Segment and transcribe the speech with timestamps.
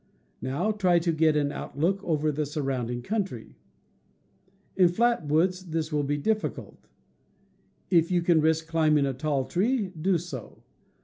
[0.41, 3.59] Now try to get an outlook over the surrounding country.
[4.75, 4.95] In P.
[4.95, 6.87] flat woods this will be difficult.
[7.91, 10.63] If you ^., can risk climbing a tall tree, do so.